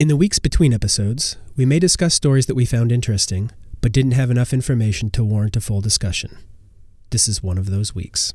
In 0.00 0.08
the 0.08 0.16
weeks 0.16 0.38
between 0.38 0.72
episodes, 0.72 1.36
we 1.58 1.66
may 1.66 1.78
discuss 1.78 2.14
stories 2.14 2.46
that 2.46 2.54
we 2.54 2.64
found 2.64 2.90
interesting, 2.90 3.50
but 3.82 3.92
didn't 3.92 4.12
have 4.12 4.30
enough 4.30 4.54
information 4.54 5.10
to 5.10 5.22
warrant 5.22 5.56
a 5.56 5.60
full 5.60 5.82
discussion. 5.82 6.38
This 7.10 7.28
is 7.28 7.42
one 7.42 7.58
of 7.58 7.68
those 7.68 7.94
weeks. 7.94 8.32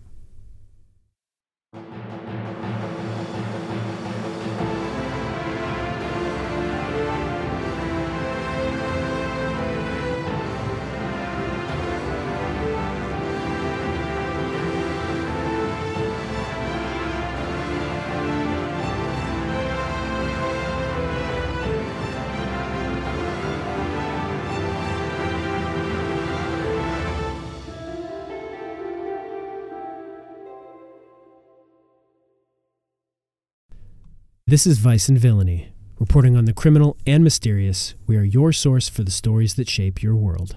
This 34.48 34.68
is 34.68 34.78
Vice 34.78 35.10
and 35.10 35.18
Villainy, 35.18 35.70
reporting 35.98 36.38
on 36.38 36.46
the 36.46 36.54
criminal 36.54 36.98
and 37.08 37.24
mysterious. 37.24 37.96
We 38.06 38.16
are 38.16 38.24
your 38.24 38.54
source 38.54 38.88
for 38.88 39.02
the 39.02 39.10
stories 39.10 39.56
that 39.56 39.68
shape 39.68 40.04
your 40.04 40.16
world. 40.16 40.56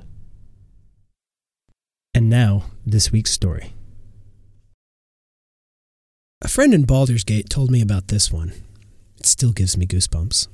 And 2.12 2.28
now, 2.28 2.64
this 2.84 3.10
week's 3.10 3.30
story. 3.30 3.72
A 6.42 6.48
friend 6.48 6.74
in 6.74 6.84
Baldur's 6.84 7.24
Gate 7.24 7.48
told 7.48 7.70
me 7.70 7.80
about 7.80 8.08
this 8.08 8.30
one. 8.30 8.52
It 9.16 9.24
still 9.24 9.52
gives 9.52 9.78
me 9.78 9.86
goosebumps. 9.86 10.48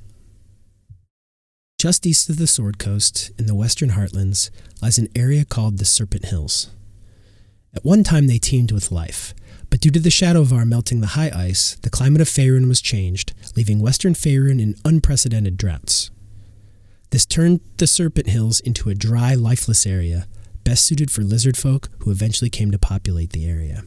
Just 1.77 2.07
east 2.07 2.31
of 2.31 2.37
the 2.37 2.47
Sword 2.47 2.79
Coast, 2.79 3.33
in 3.37 3.47
the 3.47 3.55
western 3.57 3.91
heartlands, 3.91 4.51
lies 4.81 4.97
an 4.97 5.09
area 5.17 5.45
called 5.45 5.79
the 5.79 5.85
Serpent 5.85 6.27
Hills. 6.27 6.71
At 7.75 7.85
one 7.85 8.05
time, 8.05 8.29
they 8.29 8.39
teemed 8.39 8.71
with 8.71 8.93
life 8.93 9.35
but 9.75 9.81
due 9.81 9.91
to 9.91 9.99
the 9.99 10.09
Shadovar 10.09 10.65
melting 10.65 11.01
the 11.01 11.17
high 11.19 11.33
ice, 11.35 11.75
the 11.83 11.91
climate 11.91 12.21
of 12.21 12.29
Faerun 12.29 12.69
was 12.69 12.81
changed, 12.81 13.33
leaving 13.57 13.81
western 13.81 14.15
Faerun 14.15 14.63
in 14.63 14.77
unprecedented 14.85 15.57
droughts. 15.57 16.13
This 17.11 17.27
turned 17.27 17.59
the 17.79 17.89
Serpent 17.89 18.29
Hills 18.29 18.61
into 18.61 18.89
a 18.89 18.95
dry, 18.95 19.35
lifeless 19.35 19.85
area, 19.85 20.29
best 20.63 20.85
suited 20.85 21.11
for 21.11 21.23
lizard 21.23 21.57
folk 21.57 21.89
who 21.99 22.13
eventually 22.13 22.51
came 22.51 22.71
to 22.71 22.79
populate 22.79 23.31
the 23.31 23.49
area. 23.49 23.83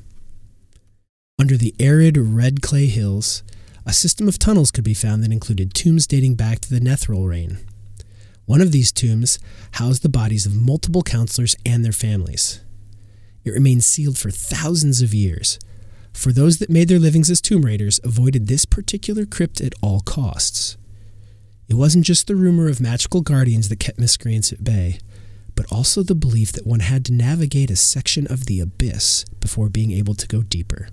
Under 1.40 1.56
the 1.56 1.74
arid, 1.80 2.18
red 2.18 2.62
clay 2.62 2.88
hills, 2.88 3.42
a 3.86 3.94
system 3.94 4.28
of 4.28 4.38
tunnels 4.38 4.72
could 4.72 4.84
be 4.84 4.94
found 4.94 5.24
that 5.24 5.32
included 5.32 5.74
tombs 5.74 6.06
dating 6.06 6.36
back 6.36 6.60
to 6.60 6.70
the 6.70 6.82
Netheril 6.82 7.30
reign. 7.30 7.60
One 8.44 8.60
of 8.60 8.74
these 8.74 8.92
tombs 8.92 9.40
housed 9.76 10.04
the 10.04 10.10
bodies 10.10 10.46
of 10.46 10.54
multiple 10.54 11.02
counselors 11.02 11.56
and 11.66 11.86
their 11.86 11.94
families. 11.94 12.60
It 13.46 13.52
remained 13.52 13.86
sealed 13.86 14.18
for 14.18 14.32
thousands 14.32 15.02
of 15.02 15.14
years, 15.14 15.58
for 16.18 16.32
those 16.32 16.58
that 16.58 16.70
made 16.70 16.88
their 16.88 16.98
livings 16.98 17.30
as 17.30 17.40
tomb 17.40 17.64
raiders 17.64 18.00
avoided 18.04 18.48
this 18.48 18.66
particular 18.66 19.24
crypt 19.24 19.62
at 19.62 19.76
all 19.84 20.00
costs. 20.00 20.76
It 21.70 21.76
wasn't 21.76 22.06
just 22.06 22.26
the 22.26 22.36
rumor 22.36 22.68
of 22.68 22.82
magical 22.82 23.22
guardians 23.22 23.70
that 23.70 23.80
kept 23.80 24.00
miscreants 24.00 24.52
at 24.52 24.64
bay, 24.64 25.00
but 25.56 25.72
also 25.72 26.02
the 26.02 26.16
belief 26.16 26.52
that 26.54 26.66
one 26.66 26.80
had 26.80 27.06
to 27.06 27.14
navigate 27.14 27.70
a 27.70 27.76
section 27.76 28.26
of 28.28 28.48
the 28.48 28.60
abyss 28.60 29.26
before 29.40 29.70
being 29.70 29.92
able 29.92 30.16
to 30.16 30.28
go 30.28 30.42
deeper. 30.42 30.90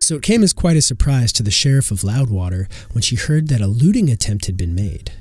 So 0.00 0.16
it 0.16 0.22
came 0.22 0.42
as 0.42 0.52
quite 0.52 0.76
a 0.76 0.82
surprise 0.82 1.32
to 1.34 1.44
the 1.44 1.50
sheriff 1.52 1.92
of 1.92 2.02
Loudwater 2.02 2.68
when 2.92 3.02
she 3.02 3.16
heard 3.16 3.48
that 3.48 3.60
a 3.60 3.68
looting 3.68 4.10
attempt 4.10 4.46
had 4.46 4.56
been 4.56 4.74
made. 4.74 5.12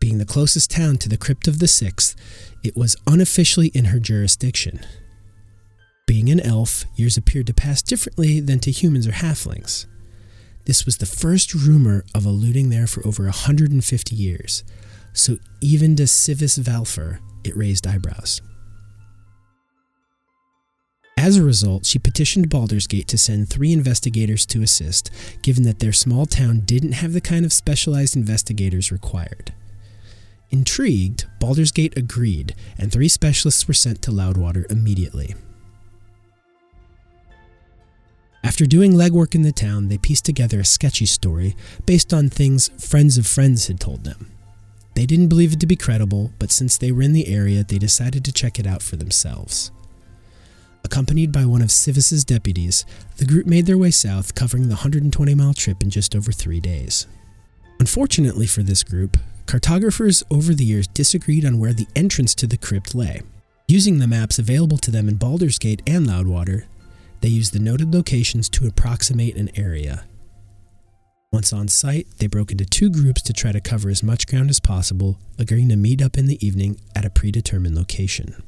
Being 0.00 0.18
the 0.18 0.26
closest 0.26 0.72
town 0.72 0.96
to 0.98 1.08
the 1.08 1.16
Crypt 1.16 1.46
of 1.46 1.60
the 1.60 1.68
Sixth, 1.68 2.16
it 2.64 2.76
was 2.76 2.96
unofficially 3.06 3.68
in 3.68 3.86
her 3.86 4.00
jurisdiction. 4.00 4.84
Being 6.08 6.30
an 6.30 6.40
elf, 6.40 6.86
years 6.96 7.18
appeared 7.18 7.48
to 7.48 7.54
pass 7.54 7.82
differently 7.82 8.40
than 8.40 8.60
to 8.60 8.70
humans 8.70 9.06
or 9.06 9.12
halflings. 9.12 9.84
This 10.64 10.86
was 10.86 10.96
the 10.96 11.04
first 11.04 11.54
rumor 11.54 12.02
of 12.14 12.24
a 12.24 12.30
looting 12.30 12.70
there 12.70 12.86
for 12.86 13.06
over 13.06 13.24
150 13.24 14.16
years, 14.16 14.64
so 15.12 15.36
even 15.60 15.96
to 15.96 16.06
Civis 16.06 16.56
Valfer, 16.56 17.18
it 17.44 17.54
raised 17.54 17.86
eyebrows. 17.86 18.40
As 21.18 21.36
a 21.36 21.44
result, 21.44 21.84
she 21.84 21.98
petitioned 21.98 22.48
Baldur's 22.48 22.86
Gate 22.86 23.08
to 23.08 23.18
send 23.18 23.50
three 23.50 23.74
investigators 23.74 24.46
to 24.46 24.62
assist, 24.62 25.10
given 25.42 25.64
that 25.64 25.78
their 25.78 25.92
small 25.92 26.24
town 26.24 26.60
didn't 26.60 26.92
have 26.92 27.12
the 27.12 27.20
kind 27.20 27.44
of 27.44 27.52
specialized 27.52 28.16
investigators 28.16 28.90
required. 28.90 29.52
Intrigued, 30.48 31.26
Baldur's 31.38 31.70
Gate 31.70 31.98
agreed, 31.98 32.54
and 32.78 32.90
three 32.90 33.08
specialists 33.08 33.68
were 33.68 33.74
sent 33.74 34.00
to 34.00 34.10
Loudwater 34.10 34.64
immediately. 34.70 35.34
After 38.44 38.66
doing 38.66 38.92
legwork 38.92 39.34
in 39.34 39.42
the 39.42 39.52
town, 39.52 39.88
they 39.88 39.98
pieced 39.98 40.24
together 40.24 40.60
a 40.60 40.64
sketchy 40.64 41.06
story 41.06 41.56
based 41.86 42.14
on 42.14 42.28
things 42.28 42.68
friends 42.78 43.18
of 43.18 43.26
friends 43.26 43.66
had 43.66 43.80
told 43.80 44.04
them. 44.04 44.30
They 44.94 45.06
didn't 45.06 45.28
believe 45.28 45.52
it 45.52 45.60
to 45.60 45.66
be 45.66 45.76
credible, 45.76 46.32
but 46.38 46.50
since 46.50 46.76
they 46.76 46.90
were 46.90 47.02
in 47.02 47.12
the 47.12 47.28
area, 47.28 47.62
they 47.62 47.78
decided 47.78 48.24
to 48.24 48.32
check 48.32 48.58
it 48.58 48.66
out 48.66 48.82
for 48.82 48.96
themselves. 48.96 49.70
Accompanied 50.84 51.32
by 51.32 51.44
one 51.44 51.62
of 51.62 51.70
Civis's 51.70 52.24
deputies, 52.24 52.84
the 53.18 53.26
group 53.26 53.46
made 53.46 53.66
their 53.66 53.78
way 53.78 53.90
south, 53.90 54.34
covering 54.34 54.64
the 54.64 54.76
120 54.76 55.34
mile 55.34 55.54
trip 55.54 55.82
in 55.82 55.90
just 55.90 56.16
over 56.16 56.32
three 56.32 56.60
days. 56.60 57.06
Unfortunately 57.78 58.46
for 58.46 58.62
this 58.62 58.82
group, 58.82 59.16
cartographers 59.46 60.22
over 60.30 60.54
the 60.54 60.64
years 60.64 60.88
disagreed 60.88 61.44
on 61.44 61.58
where 61.58 61.72
the 61.72 61.86
entrance 61.94 62.34
to 62.36 62.46
the 62.46 62.56
crypt 62.56 62.94
lay. 62.94 63.22
Using 63.66 63.98
the 63.98 64.08
maps 64.08 64.38
available 64.38 64.78
to 64.78 64.90
them 64.90 65.08
in 65.08 65.16
Baldur's 65.16 65.58
Gate 65.58 65.82
and 65.86 66.06
Loudwater, 66.06 66.66
they 67.20 67.28
used 67.28 67.52
the 67.52 67.58
noted 67.58 67.94
locations 67.94 68.48
to 68.50 68.66
approximate 68.66 69.36
an 69.36 69.50
area. 69.56 70.04
Once 71.30 71.52
on 71.52 71.68
site, 71.68 72.06
they 72.18 72.26
broke 72.26 72.50
into 72.50 72.64
two 72.64 72.88
groups 72.88 73.20
to 73.20 73.32
try 73.34 73.52
to 73.52 73.60
cover 73.60 73.90
as 73.90 74.02
much 74.02 74.26
ground 74.26 74.48
as 74.48 74.60
possible, 74.60 75.18
agreeing 75.38 75.68
to 75.68 75.76
meet 75.76 76.00
up 76.00 76.16
in 76.16 76.26
the 76.26 76.44
evening 76.44 76.80
at 76.96 77.04
a 77.04 77.10
predetermined 77.10 77.76
location. 77.76 78.42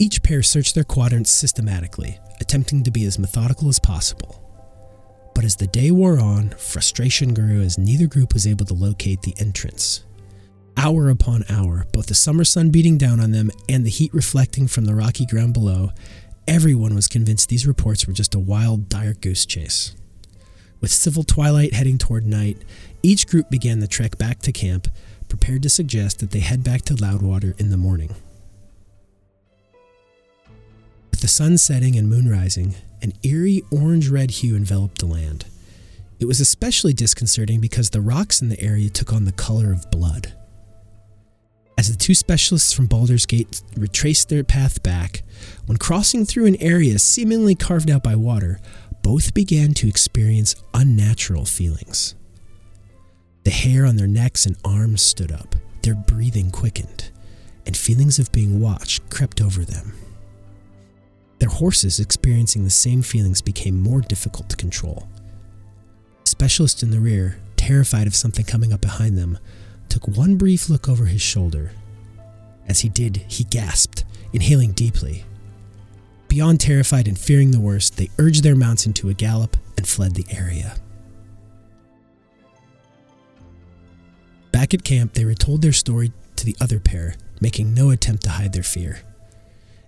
Each 0.00 0.22
pair 0.22 0.42
searched 0.42 0.74
their 0.74 0.84
quadrants 0.84 1.30
systematically, 1.30 2.18
attempting 2.40 2.82
to 2.84 2.90
be 2.90 3.04
as 3.04 3.18
methodical 3.18 3.68
as 3.68 3.78
possible. 3.78 4.42
But 5.34 5.44
as 5.44 5.56
the 5.56 5.66
day 5.66 5.90
wore 5.90 6.18
on, 6.18 6.50
frustration 6.50 7.34
grew 7.34 7.60
as 7.60 7.78
neither 7.78 8.06
group 8.06 8.32
was 8.32 8.46
able 8.46 8.64
to 8.66 8.74
locate 8.74 9.22
the 9.22 9.34
entrance. 9.38 10.04
Hour 10.76 11.10
upon 11.10 11.44
hour, 11.50 11.86
both 11.92 12.06
the 12.06 12.14
summer 12.14 12.44
sun 12.44 12.70
beating 12.70 12.96
down 12.96 13.20
on 13.20 13.32
them 13.32 13.50
and 13.68 13.84
the 13.84 13.90
heat 13.90 14.14
reflecting 14.14 14.66
from 14.66 14.84
the 14.84 14.94
rocky 14.94 15.26
ground 15.26 15.52
below 15.52 15.90
Everyone 16.48 16.94
was 16.94 17.08
convinced 17.08 17.50
these 17.50 17.66
reports 17.66 18.06
were 18.06 18.14
just 18.14 18.34
a 18.34 18.38
wild, 18.38 18.88
dire 18.88 19.12
goose 19.12 19.44
chase. 19.44 19.94
With 20.80 20.90
civil 20.90 21.22
twilight 21.22 21.74
heading 21.74 21.98
toward 21.98 22.26
night, 22.26 22.56
each 23.02 23.26
group 23.26 23.50
began 23.50 23.80
the 23.80 23.86
trek 23.86 24.16
back 24.16 24.38
to 24.40 24.50
camp, 24.50 24.88
prepared 25.28 25.62
to 25.64 25.68
suggest 25.68 26.20
that 26.20 26.30
they 26.30 26.40
head 26.40 26.64
back 26.64 26.80
to 26.86 26.94
Loudwater 26.94 27.54
in 27.58 27.68
the 27.68 27.76
morning. 27.76 28.14
With 31.10 31.20
the 31.20 31.28
sun 31.28 31.58
setting 31.58 31.96
and 31.96 32.08
moon 32.08 32.30
rising, 32.30 32.76
an 33.02 33.12
eerie 33.22 33.62
orange 33.70 34.08
red 34.08 34.30
hue 34.30 34.56
enveloped 34.56 35.00
the 35.00 35.06
land. 35.06 35.44
It 36.18 36.24
was 36.24 36.40
especially 36.40 36.94
disconcerting 36.94 37.60
because 37.60 37.90
the 37.90 38.00
rocks 38.00 38.40
in 38.40 38.48
the 38.48 38.58
area 38.58 38.88
took 38.88 39.12
on 39.12 39.26
the 39.26 39.32
color 39.32 39.70
of 39.70 39.90
blood. 39.90 40.32
As 41.78 41.88
the 41.88 41.96
two 41.96 42.14
specialists 42.14 42.72
from 42.72 42.86
Baldur's 42.86 43.24
Gate 43.24 43.62
retraced 43.76 44.28
their 44.28 44.42
path 44.42 44.82
back, 44.82 45.22
when 45.66 45.78
crossing 45.78 46.24
through 46.24 46.46
an 46.46 46.60
area 46.60 46.98
seemingly 46.98 47.54
carved 47.54 47.88
out 47.88 48.02
by 48.02 48.16
water, 48.16 48.58
both 49.04 49.32
began 49.32 49.74
to 49.74 49.88
experience 49.88 50.56
unnatural 50.74 51.44
feelings. 51.44 52.16
The 53.44 53.52
hair 53.52 53.86
on 53.86 53.94
their 53.94 54.08
necks 54.08 54.44
and 54.44 54.56
arms 54.64 55.02
stood 55.02 55.30
up, 55.30 55.54
their 55.82 55.94
breathing 55.94 56.50
quickened, 56.50 57.12
and 57.64 57.76
feelings 57.76 58.18
of 58.18 58.32
being 58.32 58.58
watched 58.58 59.08
crept 59.08 59.40
over 59.40 59.64
them. 59.64 59.92
Their 61.38 61.48
horses, 61.48 62.00
experiencing 62.00 62.64
the 62.64 62.70
same 62.70 63.02
feelings, 63.02 63.40
became 63.40 63.80
more 63.80 64.00
difficult 64.00 64.50
to 64.50 64.56
control. 64.56 65.06
specialist 66.24 66.82
in 66.82 66.90
the 66.90 67.00
rear, 67.00 67.38
terrified 67.56 68.06
of 68.08 68.16
something 68.16 68.44
coming 68.44 68.72
up 68.72 68.80
behind 68.80 69.16
them, 69.16 69.38
took 69.88 70.06
one 70.08 70.36
brief 70.36 70.68
look 70.68 70.88
over 70.88 71.06
his 71.06 71.22
shoulder. 71.22 71.72
As 72.66 72.80
he 72.80 72.88
did, 72.88 73.18
he 73.28 73.44
gasped, 73.44 74.04
inhaling 74.32 74.72
deeply. 74.72 75.24
Beyond 76.28 76.60
terrified 76.60 77.08
and 77.08 77.18
fearing 77.18 77.50
the 77.50 77.60
worst, 77.60 77.96
they 77.96 78.10
urged 78.18 78.42
their 78.44 78.54
mounts 78.54 78.84
into 78.84 79.08
a 79.08 79.14
gallop 79.14 79.56
and 79.76 79.88
fled 79.88 80.14
the 80.14 80.26
area. 80.30 80.76
Back 84.52 84.74
at 84.74 84.84
camp, 84.84 85.14
they 85.14 85.24
retold 85.24 85.62
their 85.62 85.72
story 85.72 86.12
to 86.36 86.44
the 86.44 86.56
other 86.60 86.78
pair, 86.80 87.14
making 87.40 87.72
no 87.72 87.90
attempt 87.90 88.24
to 88.24 88.30
hide 88.30 88.52
their 88.52 88.62
fear. 88.62 89.00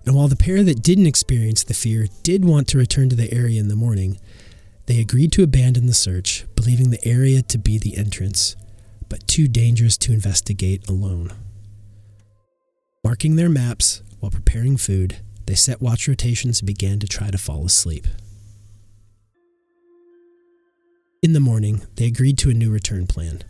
And 0.07 0.15
while 0.15 0.29
the 0.29 0.37
pair 0.37 0.63
that 0.63 0.83
didn't 0.83 1.07
experience 1.07 1.63
the 1.63 1.75
fear 1.75 2.07
did 2.23 2.45
want 2.45 2.69
to 2.69 2.79
return 2.79 3.11
to 3.11 3.17
the 3.17 3.33
area 3.33 3.61
in 3.61 3.69
the 3.69 3.77
morning, 3.77 4.19
They 4.91 4.99
agreed 4.99 5.31
to 5.35 5.45
abandon 5.45 5.87
the 5.87 5.95
search, 5.95 6.45
believing 6.57 6.91
the 6.91 7.07
area 7.07 7.43
to 7.43 7.59
be 7.59 7.79
the 7.79 7.97
entrance, 7.97 8.57
but 9.11 9.29
too 9.29 9.47
dangerous 9.47 9.99
to 9.99 10.15
investigate 10.15 10.89
alone. 10.89 11.35
Marking 13.05 13.37
their 13.37 13.51
maps 13.51 14.03
while 14.21 14.31
preparing 14.31 14.79
food, 14.79 15.19
they 15.47 15.55
set 15.55 15.83
watch 15.83 16.09
rotations 16.09 16.61
and 16.61 16.67
began 16.67 16.99
to 17.01 17.07
try 17.07 17.31
to 17.31 17.37
fall 17.37 17.67
asleep. 17.67 18.07
In 21.23 21.35
the 21.35 21.41
morning, 21.41 21.83
they 21.97 22.07
agreed 22.07 22.39
to 22.39 22.51
a 22.51 22.55
new 22.55 22.71
return 22.71 23.07
plan. 23.07 23.43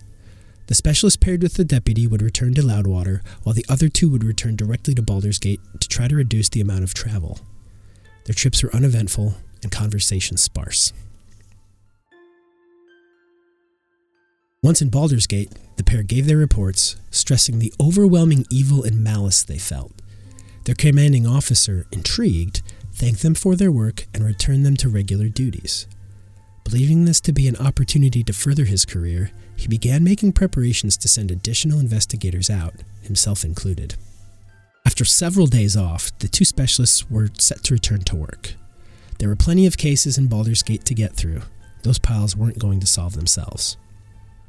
The 0.67 0.75
specialist 0.75 1.21
paired 1.21 1.43
with 1.43 1.55
the 1.55 1.65
deputy 1.65 2.07
would 2.07 2.23
return 2.23 2.55
to 2.55 2.67
Loudwater, 2.67 3.23
while 3.43 3.55
the 3.55 3.67
other 3.69 3.89
two 3.89 4.09
would 4.09 4.25
return 4.25 4.57
directly 4.57 4.95
to 4.95 5.03
Baldur's 5.03 5.39
Gate 5.39 5.61
to 5.81 5.89
try 5.89 6.09
to 6.09 6.17
reduce 6.17 6.49
the 6.49 6.61
amount 6.61 6.85
of 6.85 6.95
travel. 6.95 7.41
Their 8.25 8.35
trips 8.35 8.63
were 8.63 8.75
uneventful 8.75 9.35
and 9.63 9.71
conversation 9.73 10.37
sparse. 10.37 10.93
Once 14.63 14.83
in 14.83 14.91
Baldur's 14.91 15.27
Gate, 15.27 15.51
the 15.77 15.85
pair 15.85 16.03
gave 16.03 16.27
their 16.27 16.37
reports, 16.37 16.97
stressing 17.11 17.59
the 17.59 17.73
overwhelming 17.81 18.45
evil 18.51 18.85
and 18.85 19.03
malice 19.03 19.43
they 19.43 19.57
felt. 19.57 19.91
Their 20.67 20.75
commanding 20.75 21.27
officer, 21.27 21.87
intrigued, 21.93 22.61
thanked 22.93 23.23
them 23.23 23.35
for 23.35 23.57
their 23.57 23.73
work 23.73 24.07
and 24.13 24.23
returned 24.23 24.67
them 24.67 24.77
to 24.77 24.91
regular 24.91 25.29
duties. 25.29 25.87
Believing 26.63 27.07
this 27.07 27.23
to 27.23 27.33
be 27.33 27.49
an 27.49 27.57
opportunity 27.57 28.23
to 28.23 28.35
further 28.35 28.67
his 28.67 28.85
career, 28.85 29.31
he 29.57 29.67
began 29.67 30.05
making 30.05 30.33
preparations 30.33 30.99
to 30.99 31.09
send 31.09 31.31
additional 31.31 31.81
investigators 31.81 32.51
out, 32.51 32.75
himself 33.01 33.47
included. 33.47 33.95
After 34.85 35.07
several 35.07 35.47
days 35.47 35.75
off, 35.75 36.17
the 36.19 36.29
two 36.29 36.45
specialists 36.45 37.11
were 37.11 37.31
set 37.39 37.65
to 37.65 37.75
return 37.75 38.01
to 38.01 38.17
work. 38.17 38.53
There 39.21 39.31
were 39.31 39.37
plenty 39.37 39.65
of 39.65 39.79
cases 39.79 40.19
in 40.19 40.27
Baldur's 40.27 40.63
Gate 40.63 40.85
to 40.85 40.95
get 40.95 41.17
through. 41.17 41.41
Those 41.83 41.99
piles 41.99 42.37
weren't 42.37 42.59
going 42.59 42.81
to 42.81 42.87
solve 42.87 43.15
themselves. 43.15 43.79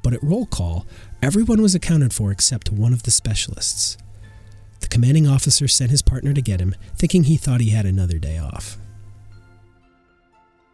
But 0.02 0.14
at 0.14 0.24
roll 0.24 0.46
call, 0.46 0.86
everyone 1.22 1.62
was 1.62 1.76
accounted 1.76 2.14
for 2.14 2.32
except 2.32 2.72
one 2.72 2.94
of 2.94 3.04
the 3.04 3.12
specialists. 3.12 3.98
The 4.80 4.88
commanding 4.88 5.28
officer 5.28 5.68
sent 5.68 5.92
his 5.92 6.02
partner 6.02 6.34
to 6.34 6.42
get 6.42 6.60
him, 6.60 6.76
thinking 6.96 7.24
he 7.24 7.38
thought 7.38 7.62
he 7.62 7.70
had 7.70 7.86
another 7.86 8.18
day 8.18 8.38
off. 8.38 8.78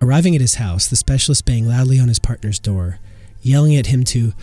Arriving 0.02 0.36
at 0.36 0.42
his 0.42 0.56
house, 0.56 0.88
the 0.88 0.96
specialist 0.96 1.46
banged 1.46 1.68
loudly 1.68 2.00
on 2.00 2.08
his 2.08 2.20
partner's 2.20 2.60
door, 2.60 3.00
yelling 3.42 3.76
at 3.76 3.88
him 3.88 4.04
to 4.06 4.34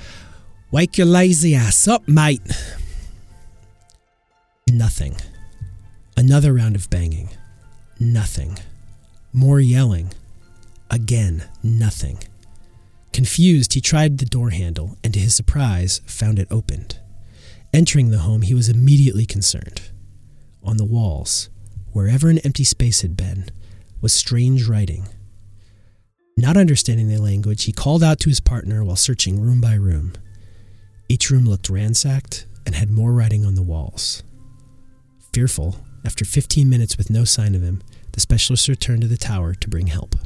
Wake 0.75 0.99
your 0.99 1.07
lazy 1.07 1.55
ass 1.55 1.87
up, 1.87 2.09
mate! 2.09 2.43
Nothing. 4.69 5.15
Another 6.17 6.53
round 6.53 6.75
of 6.75 6.91
banging. 6.91 7.29
Nothing. 8.01 8.59
More 9.33 9.61
yelling. 9.61 10.11
Again, 10.91 11.45
nothing. 11.63 12.19
Confused, 13.15 13.75
he 13.75 13.81
tried 13.81 14.19
the 14.19 14.27
door 14.27 14.51
handle 14.51 14.99
and, 15.05 15.15
to 15.15 15.21
his 15.21 15.37
surprise, 15.37 16.01
found 16.05 16.41
it 16.41 16.49
opened. 16.51 16.99
Entering 17.73 18.11
the 18.11 18.19
home, 18.19 18.43
he 18.43 18.55
was 18.55 18.69
immediately 18.69 19.25
concerned. 19.25 19.83
On 20.65 20.79
the 20.79 20.85
walls, 20.85 21.49
wherever 21.93 22.29
an 22.29 22.39
empty 22.39 22.65
space 22.65 23.03
had 23.03 23.17
been, 23.17 23.51
was 24.01 24.13
strange 24.13 24.67
writing. 24.67 25.07
Not 26.37 26.57
understanding 26.57 27.07
the 27.07 27.19
language, 27.19 27.65
he 27.65 27.73
called 27.73 28.03
out 28.03 28.19
to 28.19 28.29
his 28.29 28.41
partner 28.41 28.83
while 28.83 28.97
searching 28.97 29.41
room 29.41 29.61
by 29.61 29.75
room. 29.75 30.15
Each 31.09 31.31
room 31.31 31.45
looked 31.45 31.71
ransacked 31.71 32.47
and 32.67 32.75
had 32.75 32.91
more 32.91 33.13
writing 33.13 33.47
on 33.47 33.55
the 33.55 33.63
walls. 33.63 34.25
Fearful, 35.33 35.77
after 36.05 36.25
15 36.25 36.69
minutes 36.69 36.99
with 36.99 37.11
no 37.11 37.23
sign 37.23 37.55
of 37.55 37.63
him, 37.63 37.81
the 38.11 38.21
specialist 38.21 38.67
returned 38.67 39.03
to 39.03 39.09
the 39.09 39.17
tower 39.17 39.55
to 39.55 39.69
bring 39.69 39.87
help. 39.87 40.17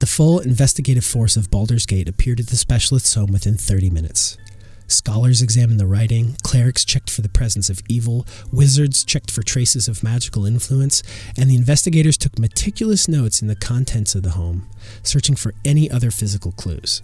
The 0.00 0.06
full 0.06 0.40
investigative 0.40 1.04
force 1.04 1.36
of 1.36 1.50
Baldur's 1.50 1.84
Gate 1.84 2.08
appeared 2.08 2.40
at 2.40 2.46
the 2.46 2.56
specialist's 2.56 3.14
home 3.14 3.32
within 3.32 3.58
30 3.58 3.90
minutes. 3.90 4.38
Scholars 4.86 5.42
examined 5.42 5.78
the 5.78 5.86
writing, 5.86 6.36
clerics 6.42 6.86
checked 6.86 7.10
for 7.10 7.20
the 7.20 7.28
presence 7.28 7.68
of 7.68 7.82
evil, 7.86 8.26
wizards 8.50 9.04
checked 9.04 9.30
for 9.30 9.42
traces 9.42 9.88
of 9.88 10.02
magical 10.02 10.46
influence, 10.46 11.02
and 11.36 11.50
the 11.50 11.54
investigators 11.54 12.16
took 12.16 12.38
meticulous 12.38 13.08
notes 13.08 13.42
in 13.42 13.48
the 13.48 13.54
contents 13.54 14.14
of 14.14 14.22
the 14.22 14.30
home, 14.30 14.66
searching 15.02 15.36
for 15.36 15.52
any 15.66 15.90
other 15.90 16.10
physical 16.10 16.52
clues. 16.52 17.02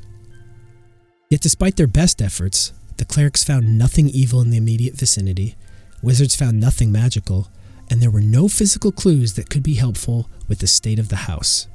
Yet, 1.29 1.43
despite 1.43 1.77
their 1.77 1.87
best 1.87 2.23
efforts, 2.23 2.73
the 2.97 3.05
clerics 3.05 3.45
found 3.45 3.79
nothing 3.79 4.09
evil 4.09 4.41
in 4.41 4.49
the 4.49 4.57
immediate 4.57 4.97
vicinity, 4.97 5.55
wizards 6.03 6.35
found 6.35 6.59
nothing 6.59 6.91
magical, 6.91 7.51
and 7.91 8.01
there 8.01 8.11
were 8.11 8.23
no 8.23 8.49
physical 8.49 8.91
clues 8.91 9.35
that 9.35 9.51
could 9.51 9.63
be 9.63 9.75
helpful 9.75 10.31
with 10.49 10.61
the 10.61 10.67
state 10.67 10.99
of 10.99 11.11
the 11.11 11.17
house. 11.17 11.69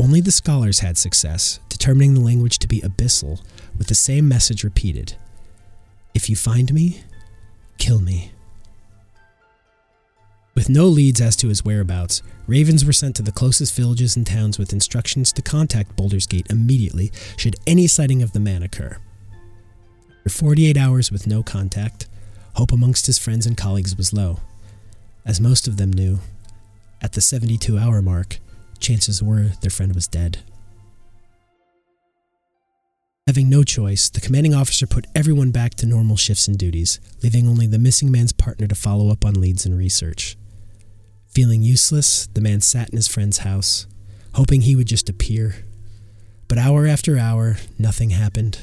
Only 0.00 0.22
the 0.22 0.32
scholars 0.32 0.78
had 0.78 0.96
success, 0.96 1.60
determining 1.68 2.14
the 2.14 2.22
language 2.22 2.58
to 2.60 2.66
be 2.66 2.80
abyssal, 2.80 3.38
with 3.76 3.88
the 3.88 3.94
same 3.94 4.26
message 4.26 4.64
repeated 4.64 5.16
If 6.14 6.30
you 6.30 6.36
find 6.36 6.72
me, 6.72 7.02
kill 7.76 8.00
me. 8.00 8.32
With 10.54 10.70
no 10.70 10.86
leads 10.86 11.20
as 11.20 11.36
to 11.36 11.48
his 11.48 11.66
whereabouts, 11.66 12.22
ravens 12.46 12.82
were 12.82 12.94
sent 12.94 13.14
to 13.16 13.22
the 13.22 13.30
closest 13.30 13.76
villages 13.76 14.16
and 14.16 14.26
towns 14.26 14.58
with 14.58 14.72
instructions 14.72 15.34
to 15.34 15.42
contact 15.42 15.96
Baldur's 15.96 16.26
Gate 16.26 16.46
immediately 16.48 17.12
should 17.36 17.56
any 17.66 17.86
sighting 17.86 18.22
of 18.22 18.32
the 18.32 18.40
man 18.40 18.62
occur. 18.62 18.96
For 20.22 20.30
48 20.30 20.78
hours 20.78 21.12
with 21.12 21.26
no 21.26 21.42
contact, 21.42 22.06
hope 22.54 22.72
amongst 22.72 23.04
his 23.04 23.18
friends 23.18 23.44
and 23.44 23.54
colleagues 23.54 23.98
was 23.98 24.14
low. 24.14 24.40
As 25.26 25.42
most 25.42 25.68
of 25.68 25.76
them 25.76 25.92
knew, 25.92 26.20
at 27.02 27.12
the 27.12 27.20
72 27.20 27.76
hour 27.76 28.00
mark, 28.00 28.38
chances 28.80 29.22
were 29.22 29.52
their 29.60 29.70
friend 29.70 29.94
was 29.94 30.08
dead. 30.08 30.38
Having 33.26 33.48
no 33.48 33.62
choice, 33.62 34.10
the 34.10 34.20
commanding 34.20 34.54
officer 34.54 34.86
put 34.86 35.06
everyone 35.14 35.52
back 35.52 35.74
to 35.74 35.86
normal 35.86 36.16
shifts 36.16 36.48
and 36.48 36.58
duties, 36.58 36.98
leaving 37.22 37.46
only 37.46 37.66
the 37.66 37.78
missing 37.78 38.10
man's 38.10 38.32
partner 38.32 38.66
to 38.66 38.74
follow 38.74 39.10
up 39.10 39.24
on 39.24 39.40
leads 39.40 39.64
and 39.64 39.78
research. 39.78 40.36
Feeling 41.28 41.62
useless, 41.62 42.26
the 42.26 42.40
man 42.40 42.60
sat 42.60 42.90
in 42.90 42.96
his 42.96 43.06
friend's 43.06 43.38
house, 43.38 43.86
hoping 44.34 44.62
he 44.62 44.74
would 44.74 44.88
just 44.88 45.08
appear. 45.08 45.64
But 46.48 46.58
hour 46.58 46.88
after 46.88 47.18
hour, 47.18 47.58
nothing 47.78 48.10
happened. 48.10 48.58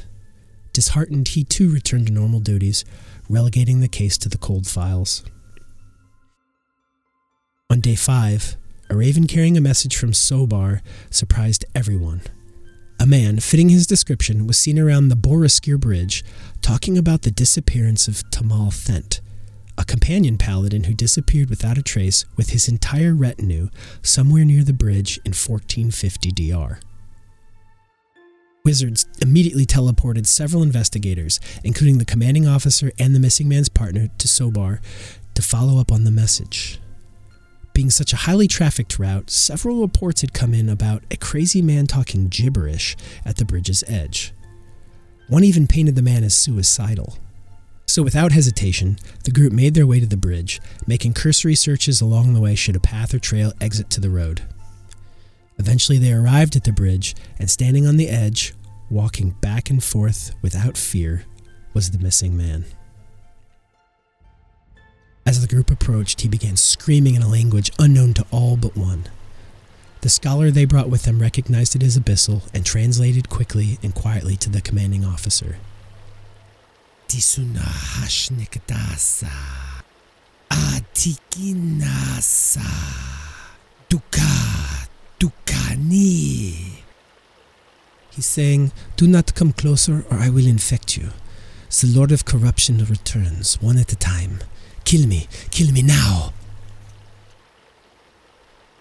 Disheartened, 0.73 1.29
he 1.29 1.45
too 1.45 1.71
returned 1.71 2.07
to 2.07 2.13
normal 2.13 2.41
duties, 2.41 2.83
relegating 3.29 3.79
the 3.79 3.87
case 3.87 4.17
to 4.17 4.27
the 4.27 4.37
cold 4.37 4.67
files. 4.67 5.23
On 7.69 7.79
day 7.79 7.95
five, 7.95 8.57
a 8.89 8.95
raven 8.95 9.27
carrying 9.27 9.57
a 9.57 9.61
message 9.61 9.97
from 9.97 10.11
Soubar 10.11 10.81
surprised 11.09 11.65
everyone. 11.75 12.21
A 12.99 13.05
man, 13.05 13.39
fitting 13.39 13.69
his 13.69 13.85
description, 13.85 14.47
was 14.47 14.57
seen 14.57 14.79
around 14.79 15.09
the 15.09 15.15
Boareskyr 15.15 15.79
Bridge 15.79 16.23
talking 16.61 16.97
about 16.97 17.21
the 17.21 17.31
disappearance 17.31 18.07
of 18.07 18.23
Tamal 18.31 18.73
Thent, 18.73 19.21
a 19.77 19.85
companion 19.85 20.37
paladin 20.37 20.85
who 20.85 20.93
disappeared 20.93 21.49
without 21.49 21.77
a 21.77 21.83
trace 21.83 22.25
with 22.35 22.49
his 22.49 22.67
entire 22.67 23.13
retinue 23.13 23.69
somewhere 24.01 24.45
near 24.45 24.63
the 24.63 24.73
bridge 24.73 25.17
in 25.17 25.31
1450 25.31 26.31
DR. 26.31 26.79
Wizards 28.65 29.07
immediately 29.21 29.65
teleported 29.65 30.25
several 30.25 30.63
investigators, 30.63 31.39
including 31.63 31.99
the 31.99 32.05
commanding 32.05 32.47
officer 32.47 32.91
and 32.99 33.13
the 33.13 33.19
missing 33.19 33.47
man's 33.47 33.69
partner, 33.69 34.09
to 34.17 34.27
Soubar 34.27 34.79
to 35.35 35.41
follow 35.41 35.79
up 35.79 35.91
on 35.91 36.03
the 36.03 36.11
message. 36.11 36.79
Being 37.77 37.91
such 37.91 38.11
a 38.11 38.15
highly 38.25 38.47
trafficked 38.47 38.97
route, 38.97 39.29
several 39.29 39.81
reports 39.81 40.21
had 40.21 40.33
come 40.33 40.55
in 40.55 40.67
about 40.67 41.03
a 41.11 41.15
crazy 41.15 41.61
man 41.61 41.85
talking 41.85 42.27
gibberish 42.27 42.97
at 43.23 43.35
the 43.35 43.45
bridge's 43.45 43.83
edge. 43.87 44.33
One 45.27 45.43
even 45.43 45.67
painted 45.67 45.95
the 45.95 46.01
man 46.01 46.23
as 46.23 46.35
suicidal. 46.35 47.19
So, 47.85 48.01
without 48.01 48.31
hesitation, 48.31 48.97
the 49.25 49.31
group 49.31 49.53
made 49.53 49.75
their 49.75 49.85
way 49.85 49.99
to 49.99 50.07
the 50.07 50.17
bridge, 50.17 50.59
making 50.87 51.13
cursory 51.13 51.53
searches 51.53 52.01
along 52.01 52.33
the 52.33 52.41
way 52.41 52.55
should 52.55 52.75
a 52.75 52.79
path 52.79 53.13
or 53.13 53.19
trail 53.19 53.53
exit 53.61 53.91
to 53.91 54.01
the 54.01 54.09
road. 54.09 54.41
Eventually, 55.59 55.99
they 55.99 56.13
arrived 56.13 56.55
at 56.55 56.63
the 56.63 56.71
bridge, 56.71 57.15
and 57.37 57.47
standing 57.47 57.85
on 57.85 57.97
the 57.97 58.09
edge, 58.09 58.55
walking 58.89 59.35
back 59.39 59.69
and 59.69 59.83
forth 59.83 60.33
without 60.41 60.77
fear, 60.77 61.25
was 61.75 61.91
the 61.91 61.99
missing 61.99 62.35
man. 62.35 62.65
As 65.27 65.41
the 65.41 65.47
group 65.53 65.69
approached, 65.69 66.21
he 66.21 66.29
began 66.29 66.55
screaming 66.55 67.15
in 67.15 67.21
a 67.21 67.27
language 67.27 67.69
unknown 67.77 68.13
to 68.13 68.25
all 68.31 68.55
but 68.55 68.77
one. 68.77 69.09
The 69.99 70.07
scholar 70.07 70.51
they 70.51 70.63
brought 70.63 70.89
with 70.89 71.03
them 71.03 71.19
recognized 71.19 71.75
it 71.75 71.83
as 71.83 71.99
Abyssal 71.99 72.43
and 72.53 72.65
translated 72.65 73.27
quickly 73.27 73.77
and 73.83 73.93
quietly 73.93 74.37
to 74.37 74.49
the 74.49 74.61
commanding 74.61 75.03
officer. 75.03 75.57
Tisunahashnikdasa 77.09 79.29
Atikinasa 80.49 82.61
Duka 83.89 84.87
Dukani. 85.19 86.69
He's 88.11 88.25
saying, 88.25 88.71
Do 88.95 89.07
not 89.07 89.35
come 89.35 89.51
closer 89.51 90.05
or 90.09 90.19
I 90.19 90.29
will 90.29 90.47
infect 90.47 90.95
you. 90.95 91.09
The 91.69 91.87
Lord 91.87 92.13
of 92.13 92.23
Corruption 92.23 92.77
returns, 92.85 93.61
one 93.61 93.77
at 93.77 93.91
a 93.91 93.97
time. 93.97 94.39
Kill 94.87 95.05
me, 95.05 95.27
kill 95.51 95.73
me 95.73 95.81
now. 95.81 96.31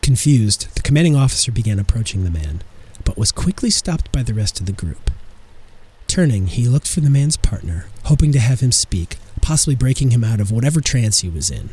Confused, 0.03 0.73
the 0.77 0.81
commanding 0.81 1.17
officer 1.17 1.51
began 1.51 1.81
approaching 1.81 2.23
the 2.23 2.31
man, 2.31 2.63
but 3.05 3.19
was 3.19 3.33
quickly 3.33 3.71
stopped 3.71 4.13
by 4.13 4.23
the 4.23 4.33
rest 4.33 4.61
of 4.61 4.67
the 4.67 4.73
group. 4.73 5.11
Turning, 6.07 6.47
he 6.47 6.69
looked 6.69 6.87
for 6.87 7.01
the 7.01 7.11
man's 7.11 7.37
partner, 7.37 7.87
hoping 8.05 8.31
to 8.31 8.39
have 8.39 8.61
him 8.61 8.71
speak, 8.71 9.17
possibly 9.43 9.75
breaking 9.75 10.13
him 10.13 10.23
out 10.23 10.39
of 10.41 10.53
whatever 10.53 10.81
trance 10.81 11.23
he 11.23 11.29
was 11.29 11.51
in. 11.51 11.71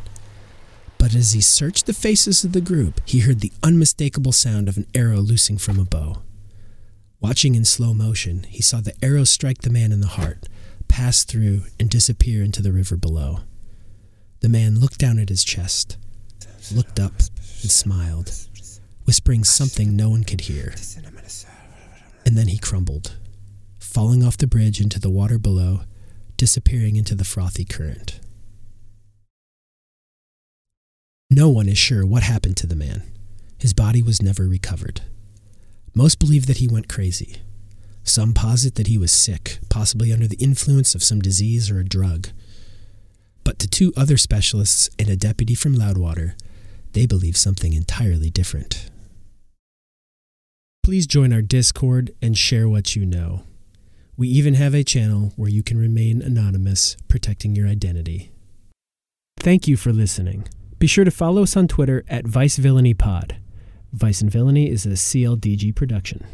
But 0.97 1.13
as 1.13 1.33
he 1.33 1.41
searched 1.41 1.85
the 1.85 1.93
faces 1.93 2.43
of 2.43 2.53
the 2.53 2.59
group, 2.59 3.01
he 3.05 3.19
heard 3.19 3.41
the 3.41 3.53
unmistakable 3.61 4.31
sound 4.31 4.67
of 4.67 4.77
an 4.77 4.87
arrow 4.95 5.19
loosing 5.19 5.59
from 5.59 5.77
a 5.77 5.85
bow. 5.85 6.23
Watching 7.19 7.53
in 7.53 7.65
slow 7.65 7.93
motion, 7.93 8.47
he 8.49 8.63
saw 8.63 8.81
the 8.81 8.95
arrow 8.99 9.25
strike 9.25 9.59
the 9.59 9.69
man 9.69 9.91
in 9.91 10.01
the 10.01 10.07
heart, 10.07 10.49
pass 10.87 11.23
through, 11.23 11.65
and 11.79 11.87
disappear 11.87 12.41
into 12.41 12.63
the 12.63 12.71
river 12.71 12.97
below. 12.97 13.41
The 14.43 14.49
man 14.49 14.81
looked 14.81 14.97
down 14.97 15.19
at 15.19 15.29
his 15.29 15.41
chest, 15.45 15.95
looked 16.75 16.99
up, 16.99 17.13
and 17.61 17.71
smiled, 17.71 18.29
whispering 19.05 19.45
something 19.45 19.95
no 19.95 20.09
one 20.09 20.25
could 20.25 20.41
hear. 20.41 20.75
And 22.25 22.37
then 22.37 22.49
he 22.49 22.57
crumbled, 22.57 23.15
falling 23.79 24.21
off 24.21 24.35
the 24.35 24.45
bridge 24.45 24.81
into 24.81 24.99
the 24.99 25.09
water 25.09 25.39
below, 25.39 25.83
disappearing 26.35 26.97
into 26.97 27.15
the 27.15 27.23
frothy 27.23 27.63
current. 27.63 28.19
No 31.29 31.47
one 31.47 31.69
is 31.69 31.77
sure 31.77 32.05
what 32.05 32.23
happened 32.23 32.57
to 32.57 32.67
the 32.67 32.75
man. 32.75 33.03
His 33.59 33.73
body 33.73 34.03
was 34.03 34.21
never 34.21 34.45
recovered. 34.45 35.03
Most 35.95 36.19
believe 36.19 36.47
that 36.47 36.57
he 36.57 36.67
went 36.67 36.89
crazy. 36.89 37.37
Some 38.03 38.33
posit 38.33 38.75
that 38.75 38.87
he 38.87 38.97
was 38.97 39.13
sick, 39.13 39.59
possibly 39.69 40.11
under 40.11 40.27
the 40.27 40.35
influence 40.35 40.95
of 40.95 41.01
some 41.01 41.21
disease 41.21 41.71
or 41.71 41.79
a 41.79 41.85
drug. 41.85 42.27
To 43.63 43.69
two 43.69 43.93
other 43.95 44.17
specialists 44.17 44.89
and 44.99 45.07
a 45.07 45.15
deputy 45.15 45.55
from 45.55 45.73
Loudwater, 45.73 46.35
they 46.91 47.05
believe 47.05 47.37
something 47.37 47.71
entirely 47.71 48.29
different. 48.29 48.89
Please 50.83 51.07
join 51.07 51.31
our 51.31 51.41
Discord 51.41 52.11
and 52.21 52.37
share 52.37 52.67
what 52.67 52.97
you 52.97 53.05
know. 53.05 53.43
We 54.17 54.27
even 54.27 54.55
have 54.55 54.73
a 54.73 54.83
channel 54.83 55.31
where 55.37 55.49
you 55.49 55.63
can 55.63 55.77
remain 55.77 56.21
anonymous, 56.21 56.97
protecting 57.07 57.55
your 57.55 57.69
identity. 57.69 58.33
Thank 59.39 59.65
you 59.65 59.77
for 59.77 59.93
listening. 59.93 60.45
Be 60.77 60.85
sure 60.85 61.05
to 61.05 61.09
follow 61.09 61.43
us 61.43 61.55
on 61.55 61.69
Twitter 61.69 62.03
at 62.09 62.27
Vice 62.27 62.57
Villainy 62.57 62.93
Pod. 62.93 63.37
Vice 63.93 64.19
and 64.19 64.29
Villainy 64.29 64.69
is 64.69 64.85
a 64.85 64.89
CLDG 64.89 65.73
production. 65.73 66.25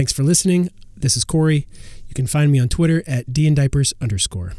Thanks 0.00 0.14
for 0.14 0.22
listening. 0.22 0.70
This 0.96 1.14
is 1.14 1.24
Corey. 1.24 1.66
You 2.08 2.14
can 2.14 2.26
find 2.26 2.50
me 2.50 2.58
on 2.58 2.70
Twitter 2.70 3.02
at 3.06 3.26
dndiapers 3.26 3.92
underscore. 4.00 4.54